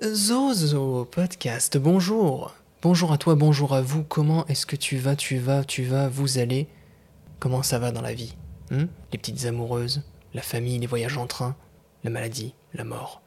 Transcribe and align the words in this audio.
Zozo 0.00 1.06
Podcast, 1.06 1.76
bonjour. 1.76 2.54
Bonjour 2.82 3.12
à 3.12 3.18
toi, 3.18 3.34
bonjour 3.34 3.74
à 3.74 3.82
vous. 3.82 4.04
Comment 4.04 4.46
est-ce 4.46 4.64
que 4.64 4.76
tu 4.76 4.96
vas, 4.96 5.16
tu 5.16 5.38
vas, 5.38 5.64
tu 5.64 5.82
vas, 5.82 6.08
vous 6.08 6.38
allez? 6.38 6.68
Comment 7.40 7.64
ça 7.64 7.80
va 7.80 7.90
dans 7.90 8.00
la 8.00 8.14
vie? 8.14 8.36
Hmm? 8.70 8.84
Les 9.10 9.18
petites 9.18 9.44
amoureuses, 9.46 10.02
la 10.34 10.42
famille, 10.42 10.78
les 10.78 10.86
voyages 10.86 11.18
en 11.18 11.26
train, 11.26 11.56
la 12.04 12.10
maladie, 12.10 12.54
la 12.74 12.84
mort, 12.84 13.22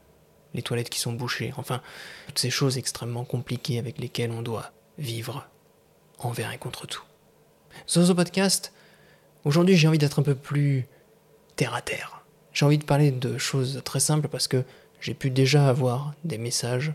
les 0.54 0.62
toilettes 0.62 0.90
qui 0.90 1.02
sont 1.02 1.12
bouchées, 1.12 1.54
enfin, 1.58 1.82
toutes 2.28 2.40
ces 2.40 2.50
choses 2.50 2.78
extrêmement 2.78 3.26
compliquées 3.26 3.78
avec 3.78 3.98
lesquelles 3.98 4.32
on 4.32 4.42
doit 4.42 4.72
vivre 4.98 5.50
envers 6.20 6.54
et 6.54 6.58
contre 6.58 6.88
tout. 6.88 7.04
Zozo 7.90 8.16
Podcast, 8.16 8.72
aujourd'hui 9.44 9.76
j'ai 9.76 9.90
envie 9.90 9.98
d'être 9.98 10.20
un 10.20 10.24
peu 10.24 10.36
plus 10.36 10.88
terre 11.58 11.76
à 11.76 11.82
terre. 11.82 12.24
J'ai 12.54 12.66
envie 12.66 12.78
de 12.78 12.86
parler 12.86 13.12
de 13.12 13.38
choses 13.38 13.82
très 13.84 14.00
simples 14.00 14.30
parce 14.30 14.48
que 14.48 14.64
j'ai 15.02 15.14
pu 15.14 15.32
déjà 15.32 15.68
avoir 15.68 16.14
des 16.24 16.38
messages 16.38 16.94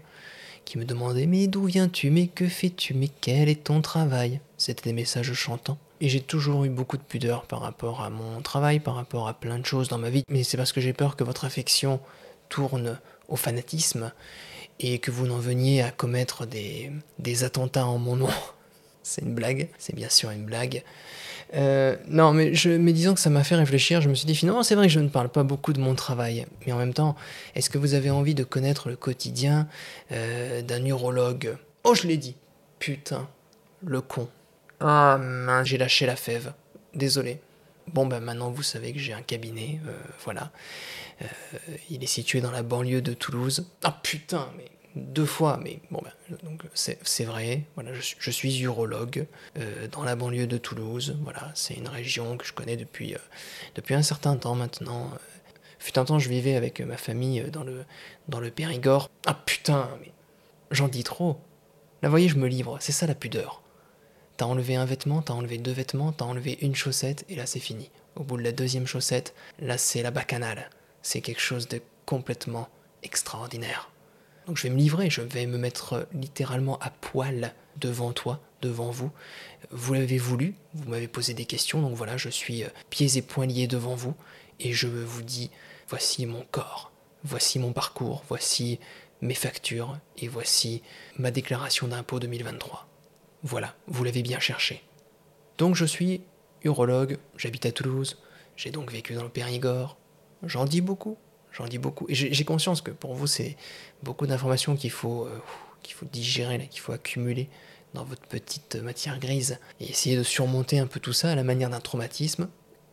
qui 0.64 0.78
me 0.78 0.84
demandaient 0.84 1.26
Mais 1.26 1.46
d'où 1.46 1.64
viens-tu? 1.64 2.10
Mais 2.10 2.28
que 2.28 2.48
fais-tu? 2.48 2.94
Mais 2.94 3.08
quel 3.20 3.48
est 3.48 3.64
ton 3.64 3.82
travail? 3.82 4.40
C'était 4.56 4.90
des 4.90 4.92
messages 4.92 5.32
chantants. 5.32 5.78
Et 6.00 6.08
j'ai 6.08 6.20
toujours 6.20 6.64
eu 6.64 6.68
beaucoup 6.68 6.96
de 6.96 7.02
pudeur 7.02 7.46
par 7.46 7.60
rapport 7.60 8.02
à 8.02 8.10
mon 8.10 8.40
travail, 8.42 8.80
par 8.80 8.94
rapport 8.94 9.28
à 9.28 9.34
plein 9.34 9.58
de 9.58 9.66
choses 9.66 9.88
dans 9.88 9.98
ma 9.98 10.10
vie. 10.10 10.24
Mais 10.28 10.44
c'est 10.44 10.56
parce 10.56 10.72
que 10.72 10.80
j'ai 10.80 10.92
peur 10.92 11.16
que 11.16 11.24
votre 11.24 11.44
affection 11.44 12.00
tourne 12.48 12.98
au 13.28 13.36
fanatisme 13.36 14.12
et 14.78 14.98
que 14.98 15.10
vous 15.10 15.26
n'en 15.26 15.38
veniez 15.38 15.82
à 15.82 15.90
commettre 15.90 16.46
des, 16.46 16.92
des 17.18 17.44
attentats 17.44 17.86
en 17.86 17.98
mon 17.98 18.16
nom. 18.16 18.28
c'est 19.02 19.22
une 19.22 19.34
blague, 19.34 19.68
c'est 19.78 19.94
bien 19.94 20.10
sûr 20.10 20.30
une 20.30 20.44
blague. 20.44 20.82
Euh, 21.54 21.96
non, 22.08 22.32
mais, 22.32 22.54
je, 22.54 22.70
mais 22.70 22.92
disons 22.92 23.14
que 23.14 23.20
ça 23.20 23.30
m'a 23.30 23.44
fait 23.44 23.54
réfléchir. 23.54 24.00
Je 24.00 24.08
me 24.08 24.14
suis 24.14 24.26
dit 24.26 24.34
finalement, 24.34 24.62
c'est 24.62 24.74
vrai 24.74 24.86
que 24.86 24.92
je 24.92 25.00
ne 25.00 25.08
parle 25.08 25.28
pas 25.28 25.42
beaucoup 25.42 25.72
de 25.72 25.80
mon 25.80 25.94
travail. 25.94 26.46
Mais 26.66 26.72
en 26.72 26.78
même 26.78 26.94
temps, 26.94 27.16
est-ce 27.54 27.70
que 27.70 27.78
vous 27.78 27.94
avez 27.94 28.10
envie 28.10 28.34
de 28.34 28.44
connaître 28.44 28.88
le 28.88 28.96
quotidien 28.96 29.68
euh, 30.12 30.62
d'un 30.62 30.84
urologue? 30.84 31.56
Oh, 31.84 31.94
je 31.94 32.06
l'ai 32.06 32.16
dit. 32.16 32.34
Putain, 32.78 33.28
le 33.84 34.00
con. 34.00 34.28
Ah 34.80 35.18
mince, 35.20 35.68
j'ai 35.68 35.78
lâché 35.78 36.06
la 36.06 36.16
fève. 36.16 36.52
Désolé. 36.94 37.40
Bon, 37.92 38.06
ben 38.06 38.20
maintenant 38.20 38.50
vous 38.50 38.64
savez 38.64 38.92
que 38.92 38.98
j'ai 38.98 39.12
un 39.12 39.22
cabinet, 39.22 39.78
euh, 39.86 39.92
voilà. 40.24 40.50
il 41.88 42.02
est 42.02 42.08
situé 42.08 42.40
dans 42.40 42.50
la 42.50 42.64
banlieue 42.64 43.00
de 43.00 43.14
Toulouse. 43.14 43.64
Ah 43.84 43.96
putain, 44.02 44.48
mais 44.56 44.64
deux 44.96 45.26
fois, 45.26 45.60
mais 45.62 45.80
bon, 45.90 46.00
ben, 46.02 46.36
donc 46.42 46.62
c'est 46.74 47.24
vrai. 47.24 47.64
Voilà, 47.74 47.90
je, 47.92 48.30
suis 48.30 48.60
urologue 48.62 49.26
euh, 49.58 49.86
dans 49.88 50.02
la 50.02 50.16
banlieue 50.16 50.46
de 50.46 50.58
Toulouse. 50.58 51.16
Voilà, 51.22 51.52
c'est 51.54 51.74
une 51.74 51.88
région 51.88 52.36
que 52.36 52.46
je 52.46 52.52
connais 52.52 52.76
depuis, 52.76 53.14
euh, 53.14 53.18
depuis 53.74 53.94
un 53.94 54.02
certain 54.02 54.36
temps 54.36 54.54
maintenant. 54.54 55.10
Fut 55.78 55.98
un 55.98 56.04
temps, 56.04 56.18
je 56.18 56.28
vivais 56.28 56.56
avec 56.56 56.80
ma 56.80 56.96
famille 56.96 57.42
dans 57.52 57.62
le, 57.62 57.84
dans 58.28 58.40
le 58.40 58.50
Périgord. 58.50 59.10
Ah 59.26 59.34
putain, 59.34 59.88
j'en 60.70 60.88
dis 60.88 61.04
trop. 61.04 61.38
Là, 62.02 62.08
voyez, 62.08 62.28
je 62.28 62.36
me 62.36 62.48
livre. 62.48 62.78
C'est 62.80 62.92
ça 62.92 63.06
la 63.06 63.14
pudeur. 63.14 63.62
T'as 64.38 64.46
enlevé 64.46 64.76
un 64.76 64.84
vêtement, 64.84 65.22
t'as 65.22 65.34
enlevé 65.34 65.58
deux 65.58 65.72
vêtements, 65.72 66.12
t'as 66.12 66.24
enlevé 66.24 66.58
une 66.60 66.74
chaussette, 66.74 67.24
et 67.28 67.36
là 67.36 67.46
c'est 67.46 67.60
fini. 67.60 67.90
Au 68.16 68.22
bout 68.22 68.36
de 68.36 68.42
la 68.42 68.52
deuxième 68.52 68.86
chaussette, 68.86 69.34
là 69.60 69.78
c'est 69.78 70.02
la 70.02 70.10
bacchanale. 70.10 70.68
C'est 71.02 71.20
quelque 71.20 71.40
chose 71.40 71.68
de 71.68 71.80
complètement 72.04 72.68
extraordinaire. 73.02 73.90
Donc 74.46 74.56
je 74.56 74.62
vais 74.64 74.70
me 74.70 74.78
livrer, 74.78 75.10
je 75.10 75.22
vais 75.22 75.46
me 75.46 75.58
mettre 75.58 76.06
littéralement 76.12 76.78
à 76.78 76.90
poil 76.90 77.52
devant 77.76 78.12
toi, 78.12 78.40
devant 78.62 78.90
vous. 78.90 79.10
Vous 79.70 79.94
l'avez 79.94 80.18
voulu, 80.18 80.54
vous 80.74 80.88
m'avez 80.88 81.08
posé 81.08 81.34
des 81.34 81.46
questions, 81.46 81.82
donc 81.82 81.94
voilà, 81.94 82.16
je 82.16 82.28
suis 82.28 82.62
euh, 82.62 82.68
pieds 82.88 83.16
et 83.16 83.22
poings 83.22 83.46
liés 83.46 83.66
devant 83.66 83.96
vous, 83.96 84.14
et 84.60 84.72
je 84.72 84.86
vous 84.86 85.22
dis, 85.22 85.50
voici 85.88 86.26
mon 86.26 86.44
corps, 86.50 86.92
voici 87.24 87.58
mon 87.58 87.72
parcours, 87.72 88.24
voici 88.28 88.78
mes 89.20 89.34
factures, 89.34 89.98
et 90.18 90.28
voici 90.28 90.82
ma 91.18 91.32
déclaration 91.32 91.88
d'impôt 91.88 92.20
2023. 92.20 92.86
Voilà, 93.42 93.74
vous 93.88 94.04
l'avez 94.04 94.22
bien 94.22 94.38
cherché. 94.38 94.84
Donc 95.58 95.74
je 95.74 95.84
suis 95.84 96.22
urologue, 96.62 97.18
j'habite 97.36 97.66
à 97.66 97.72
Toulouse, 97.72 98.18
j'ai 98.56 98.70
donc 98.70 98.92
vécu 98.92 99.14
dans 99.14 99.22
le 99.22 99.28
Périgord, 99.28 99.98
j'en 100.42 100.64
dis 100.64 100.80
beaucoup, 100.80 101.18
J'en 101.56 101.66
dis 101.66 101.78
beaucoup. 101.78 102.06
J'ai 102.10 102.44
conscience 102.44 102.82
que 102.82 102.90
pour 102.90 103.14
vous, 103.14 103.26
c'est 103.26 103.56
beaucoup 104.02 104.26
d'informations 104.26 104.76
qu'il 104.76 104.90
faut, 104.90 105.24
euh, 105.24 105.40
qu'il 105.82 105.94
faut 105.94 106.04
digérer, 106.04 106.68
qu'il 106.70 106.80
faut 106.80 106.92
accumuler 106.92 107.48
dans 107.94 108.04
votre 108.04 108.26
petite 108.26 108.76
matière 108.76 109.18
grise. 109.18 109.58
Et 109.80 109.88
essayer 109.88 110.18
de 110.18 110.22
surmonter 110.22 110.78
un 110.78 110.86
peu 110.86 111.00
tout 111.00 111.14
ça 111.14 111.30
à 111.30 111.34
la 111.34 111.44
manière 111.44 111.70
d'un 111.70 111.80
traumatisme, 111.80 112.48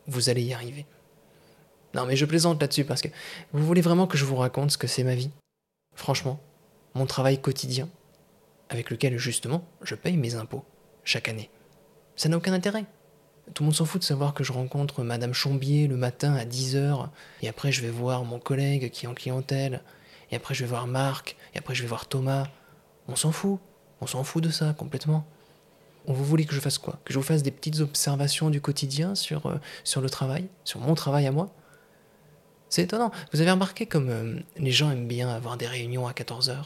vous 0.06 0.30
allez 0.30 0.42
y 0.42 0.54
arriver. 0.54 0.86
Non, 1.92 2.06
mais 2.06 2.16
je 2.16 2.24
plaisante 2.24 2.58
là-dessus 2.60 2.84
parce 2.84 3.02
que 3.02 3.08
vous 3.52 3.66
voulez 3.66 3.82
vraiment 3.82 4.06
que 4.06 4.16
je 4.16 4.24
vous 4.24 4.36
raconte 4.36 4.70
ce 4.70 4.78
que 4.78 4.86
c'est 4.86 5.04
ma 5.04 5.14
vie 5.14 5.30
Franchement, 5.94 6.40
mon 6.94 7.04
travail 7.04 7.40
quotidien, 7.40 7.88
avec 8.70 8.88
lequel 8.88 9.18
justement 9.18 9.62
je 9.82 9.94
paye 9.94 10.16
mes 10.16 10.36
impôts 10.36 10.64
chaque 11.04 11.28
année. 11.28 11.50
Ça 12.16 12.30
n'a 12.30 12.38
aucun 12.38 12.54
intérêt. 12.54 12.86
Tout 13.52 13.62
le 13.62 13.66
monde 13.66 13.74
s'en 13.74 13.84
fout 13.84 14.00
de 14.00 14.06
savoir 14.06 14.32
que 14.32 14.42
je 14.42 14.52
rencontre 14.52 15.02
Madame 15.04 15.34
Chambier 15.34 15.86
le 15.86 15.96
matin 15.96 16.34
à 16.34 16.44
10h, 16.44 17.08
et 17.42 17.48
après 17.48 17.72
je 17.72 17.82
vais 17.82 17.90
voir 17.90 18.24
mon 18.24 18.38
collègue 18.38 18.90
qui 18.90 19.04
est 19.04 19.08
en 19.08 19.14
clientèle, 19.14 19.82
et 20.30 20.36
après 20.36 20.54
je 20.54 20.62
vais 20.62 20.68
voir 20.68 20.86
Marc, 20.86 21.36
et 21.54 21.58
après 21.58 21.74
je 21.74 21.82
vais 21.82 21.88
voir 21.88 22.06
Thomas. 22.06 22.48
On 23.06 23.16
s'en 23.16 23.32
fout, 23.32 23.60
on 24.00 24.06
s'en 24.06 24.24
fout 24.24 24.42
de 24.42 24.48
ça 24.48 24.72
complètement. 24.72 25.26
Vous 26.06 26.24
voulez 26.24 26.44
que 26.44 26.54
je 26.54 26.60
fasse 26.60 26.78
quoi? 26.78 26.98
Que 27.04 27.12
je 27.12 27.18
vous 27.18 27.24
fasse 27.24 27.42
des 27.42 27.50
petites 27.50 27.80
observations 27.80 28.50
du 28.50 28.60
quotidien 28.60 29.14
sur, 29.14 29.46
euh, 29.46 30.00
le 30.00 30.10
travail, 30.10 30.48
sur 30.64 30.80
mon 30.80 30.94
travail 30.94 31.26
à 31.26 31.32
moi? 31.32 31.50
C'est 32.68 32.82
étonnant. 32.82 33.10
Vous 33.32 33.40
avez 33.40 33.50
remarqué 33.50 33.86
comme 33.86 34.08
euh, 34.10 34.40
les 34.56 34.72
gens 34.72 34.90
aiment 34.90 35.06
bien 35.06 35.28
avoir 35.28 35.56
des 35.56 35.66
réunions 35.66 36.06
à 36.06 36.12
14h 36.12 36.64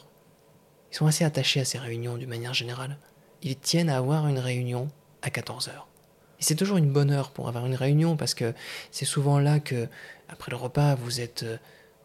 Ils 0.91 0.97
sont 0.97 1.07
assez 1.07 1.25
attachés 1.25 1.61
à 1.61 1.65
ces 1.65 1.79
réunions 1.79 2.17
d'une 2.17 2.29
manière 2.29 2.55
générale. 2.55 2.99
Ils 3.43 3.57
tiennent 3.57 3.91
à 3.91 3.99
avoir 3.99 4.27
une 4.27 4.39
réunion 4.39 4.89
à 5.23 5.29
14h. 5.29 5.88
Et 6.41 6.43
c'est 6.45 6.55
toujours 6.55 6.77
une 6.77 6.91
bonne 6.91 7.11
heure 7.11 7.31
pour 7.31 7.49
avoir 7.49 7.67
une 7.67 7.75
réunion 7.75 8.17
parce 8.17 8.35
que 8.35 8.55
c'est 8.91 9.05
souvent 9.05 9.39
là 9.39 9.59
que, 9.61 9.89
après 10.29 10.51
le 10.51 10.57
repas, 10.57 10.95
vous 10.95 11.21
êtes 11.21 11.43
euh, 11.43 11.57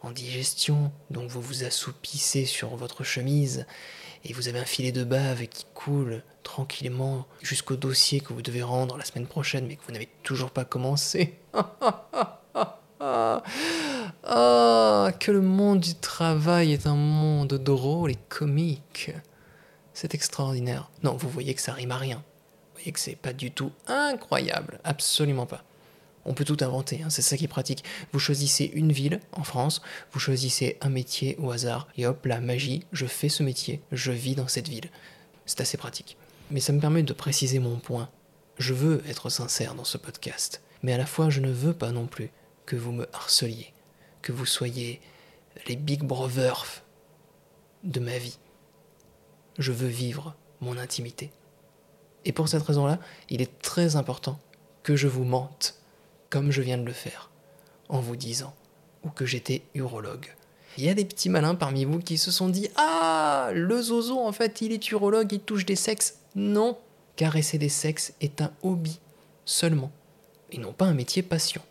en 0.02 0.12
digestion, 0.12 0.92
donc 1.12 1.30
vous 1.30 1.42
vous 1.42 1.64
assoupissez 1.64 2.46
sur 2.46 2.76
votre 2.76 3.04
chemise 3.04 3.66
et 4.26 4.34
vous 4.34 4.48
avez 4.48 4.60
un 4.60 4.66
filet 4.66 4.92
de 4.92 5.04
bave 5.04 5.46
qui 5.48 5.66
coule 5.74 6.24
tranquillement 6.44 7.26
jusqu'au 7.42 7.76
dossier 7.76 8.22
que 8.22 8.34
vous 8.34 8.42
devez 8.42 8.64
rendre 8.64 8.98
la 8.98 9.06
semaine 9.06 9.28
prochaine 9.28 9.66
mais 9.68 9.76
que 9.76 9.84
vous 9.86 9.94
n'avez 9.94 10.10
toujours 10.24 10.52
pas 10.52 10.66
commencé. 10.66 11.40
Ah, 14.26 15.12
que 15.20 15.32
le 15.32 15.42
monde 15.42 15.82
du 15.82 15.96
travail 15.96 16.72
est 16.72 16.88
un 16.88 16.96
monde 16.96 17.56
drôle 17.56 18.12
et 18.12 18.18
comique. 18.30 19.12
C'est 19.94 20.16
extraordinaire. 20.16 20.90
Non, 21.04 21.18
vous 21.18 21.28
voyez 21.28 21.54
que 21.54 21.62
ça 21.62 21.74
rime 21.74 21.92
à 21.92 21.98
rien 21.98 22.24
et 22.86 22.92
que 22.92 23.00
c'est 23.00 23.16
pas 23.16 23.34
du 23.34 23.52
tout 23.52 23.72
incroyable, 23.88 24.80
absolument 24.84 25.46
pas. 25.46 25.64
On 26.26 26.34
peut 26.34 26.46
tout 26.46 26.58
inventer, 26.62 27.02
hein, 27.04 27.10
c'est 27.10 27.22
ça 27.22 27.36
qui 27.36 27.46
est 27.46 27.50
pratique. 27.50 27.84
Vous 28.14 28.20
choisissez 28.20 28.72
une 28.74 28.92
ville 28.92 29.20
en 29.34 29.44
France, 29.44 29.82
vous 30.12 30.20
choisissez 30.20 30.78
un 30.82 30.90
métier 30.90 31.36
au 31.38 31.52
hasard, 31.52 31.88
et 31.98 32.06
hop, 32.06 32.26
la 32.26 32.40
magie, 32.40 32.86
je 32.94 33.06
fais 33.06 33.30
ce 33.30 33.44
métier, 33.44 33.82
je 33.92 34.12
vis 34.12 34.36
dans 34.36 34.48
cette 34.48 34.70
ville. 34.70 34.90
C'est 35.46 35.62
assez 35.62 35.78
pratique. 35.78 36.18
Mais 36.50 36.62
ça 36.62 36.72
me 36.72 36.80
permet 36.80 37.04
de 37.04 37.14
préciser 37.14 37.60
mon 37.60 37.78
point. 37.78 38.10
Je 38.58 38.74
veux 38.74 39.04
être 39.08 39.30
sincère 39.30 39.76
dans 39.76 39.84
ce 39.84 39.98
podcast, 39.98 40.62
mais 40.82 40.94
à 40.94 40.98
la 40.98 41.06
fois 41.06 41.30
je 41.30 41.42
ne 41.42 41.52
veux 41.52 41.74
pas 41.74 41.92
non 41.92 42.06
plus 42.06 42.30
que 42.66 42.76
vous 42.76 42.92
me 42.92 43.08
harceliez, 43.14 43.74
que 44.22 44.32
vous 44.32 44.46
soyez 44.46 45.02
les 45.68 45.76
big 45.76 46.04
brothers 46.04 46.84
de 47.84 48.00
ma 48.00 48.18
vie. 48.18 48.38
Je 49.60 49.72
veux 49.72 49.88
vivre 49.88 50.36
mon 50.62 50.78
intimité. 50.78 51.32
Et 52.26 52.32
pour 52.32 52.48
cette 52.48 52.64
raison-là, 52.64 53.00
il 53.30 53.42
est 53.42 53.60
très 53.62 53.96
important 53.96 54.40
que 54.84 54.96
je 54.96 55.08
vous 55.08 55.24
mente, 55.24 55.76
comme 56.30 56.52
je 56.52 56.62
viens 56.62 56.78
de 56.78 56.86
le 56.86 56.94
faire, 56.94 57.30
en 57.90 58.00
vous 58.00 58.16
disant 58.16 58.54
ou 59.04 59.10
que 59.10 59.26
j'étais 59.26 59.64
urologue. 59.74 60.34
Il 60.78 60.84
y 60.86 60.90
a 60.90 60.94
des 60.94 61.06
petits 61.06 61.30
malins 61.30 61.56
parmi 61.56 61.86
vous 61.86 62.00
qui 62.00 62.18
se 62.18 62.32
sont 62.32 62.50
dit 62.50 62.70
Ah, 62.76 63.52
le 63.54 63.82
zozo, 63.82 64.20
en 64.20 64.32
fait, 64.32 64.62
il 64.62 64.72
est 64.72 64.92
urologue, 64.92 65.32
il 65.32 65.40
touche 65.40 65.66
des 65.66 65.76
sexes. 65.76 66.18
Non, 66.36 66.78
caresser 67.16 67.58
des 67.58 67.70
sexes 67.70 68.14
est 68.22 68.42
un 68.42 68.52
hobby 68.64 69.00
seulement, 69.46 69.92
et 70.52 70.58
non 70.58 70.74
pas 70.74 70.86
un 70.86 70.94
métier 70.94 71.22
passion. 71.22 71.62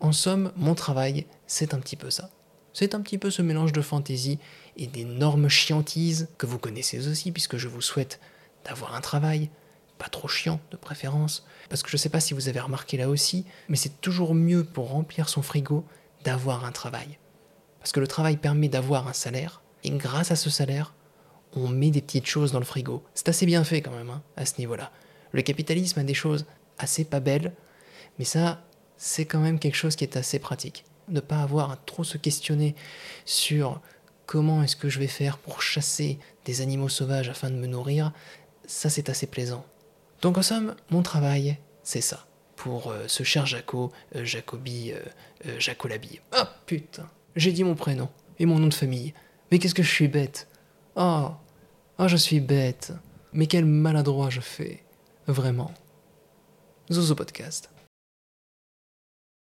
En 0.00 0.12
somme, 0.12 0.52
mon 0.56 0.74
travail, 0.74 1.26
c'est 1.46 1.72
un 1.72 1.78
petit 1.78 1.96
peu 1.96 2.10
ça. 2.10 2.30
C'est 2.72 2.94
un 2.94 3.00
petit 3.00 3.18
peu 3.18 3.30
ce 3.30 3.42
mélange 3.42 3.72
de 3.72 3.82
fantaisie 3.82 4.38
et 4.76 4.86
d'énormes 4.86 5.48
chiantises 5.48 6.28
que 6.38 6.46
vous 6.46 6.58
connaissez 6.58 7.08
aussi, 7.08 7.32
puisque 7.32 7.56
je 7.56 7.68
vous 7.68 7.82
souhaite 7.82 8.20
d'avoir 8.64 8.94
un 8.94 9.00
travail, 9.00 9.50
pas 9.98 10.08
trop 10.08 10.28
chiant 10.28 10.60
de 10.70 10.76
préférence, 10.76 11.46
parce 11.68 11.82
que 11.82 11.90
je 11.90 11.96
ne 11.96 11.98
sais 11.98 12.08
pas 12.08 12.20
si 12.20 12.34
vous 12.34 12.48
avez 12.48 12.60
remarqué 12.60 12.96
là 12.96 13.08
aussi, 13.08 13.44
mais 13.68 13.76
c'est 13.76 14.00
toujours 14.00 14.34
mieux 14.34 14.64
pour 14.64 14.90
remplir 14.90 15.28
son 15.28 15.42
frigo 15.42 15.84
d'avoir 16.24 16.64
un 16.64 16.72
travail. 16.72 17.18
Parce 17.78 17.92
que 17.92 18.00
le 18.00 18.06
travail 18.06 18.36
permet 18.36 18.68
d'avoir 18.68 19.08
un 19.08 19.12
salaire, 19.12 19.62
et 19.84 19.90
grâce 19.90 20.30
à 20.30 20.36
ce 20.36 20.50
salaire, 20.50 20.94
on 21.54 21.68
met 21.68 21.90
des 21.90 22.02
petites 22.02 22.26
choses 22.26 22.52
dans 22.52 22.58
le 22.58 22.64
frigo. 22.64 23.02
C'est 23.14 23.28
assez 23.28 23.46
bien 23.46 23.64
fait 23.64 23.82
quand 23.82 23.94
même, 23.94 24.10
hein, 24.10 24.22
à 24.36 24.46
ce 24.46 24.54
niveau-là. 24.58 24.90
Le 25.32 25.42
capitalisme 25.42 25.98
a 26.00 26.04
des 26.04 26.14
choses 26.14 26.46
assez 26.78 27.04
pas 27.04 27.20
belles, 27.20 27.52
mais 28.18 28.24
ça, 28.24 28.62
c'est 28.96 29.24
quand 29.24 29.40
même 29.40 29.58
quelque 29.58 29.76
chose 29.76 29.96
qui 29.96 30.04
est 30.04 30.16
assez 30.16 30.38
pratique. 30.38 30.84
Ne 31.08 31.20
pas 31.20 31.42
avoir 31.42 31.70
à 31.70 31.76
trop 31.76 32.04
se 32.04 32.18
questionner 32.18 32.74
sur 33.24 33.80
comment 34.26 34.62
est-ce 34.62 34.76
que 34.76 34.88
je 34.88 34.98
vais 34.98 35.08
faire 35.08 35.38
pour 35.38 35.62
chasser 35.62 36.18
des 36.44 36.60
animaux 36.60 36.88
sauvages 36.88 37.28
afin 37.28 37.50
de 37.50 37.56
me 37.56 37.66
nourrir, 37.66 38.12
ça 38.70 38.88
c'est 38.88 39.08
assez 39.08 39.26
plaisant. 39.26 39.64
Donc 40.22 40.38
en 40.38 40.42
somme, 40.42 40.74
mon 40.90 41.02
travail, 41.02 41.58
c'est 41.82 42.00
ça. 42.00 42.26
Pour 42.56 42.90
euh, 42.90 43.04
ce 43.08 43.22
cher 43.22 43.46
Jaco, 43.46 43.90
euh, 44.14 44.24
Jacobi, 44.24 44.92
euh, 44.92 45.58
Jacolabi. 45.58 46.20
Ah 46.32 46.54
putain, 46.66 47.08
j'ai 47.36 47.52
dit 47.52 47.64
mon 47.64 47.74
prénom 47.74 48.08
et 48.38 48.46
mon 48.46 48.58
nom 48.58 48.68
de 48.68 48.74
famille. 48.74 49.12
Mais 49.50 49.58
qu'est-ce 49.58 49.74
que 49.74 49.82
je 49.82 49.90
suis 49.90 50.08
bête. 50.08 50.46
Oh, 50.94 51.30
oh 51.98 52.08
je 52.08 52.16
suis 52.16 52.40
bête. 52.40 52.92
Mais 53.32 53.46
quel 53.46 53.64
maladroit 53.64 54.30
je 54.30 54.40
fais. 54.40 54.84
Vraiment. 55.26 55.72
Zozo 56.90 57.14
Podcast. 57.14 57.70